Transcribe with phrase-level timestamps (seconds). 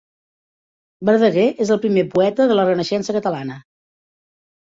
[1.09, 3.61] Verdaguer és el primer poeta de la Renaixença catalana.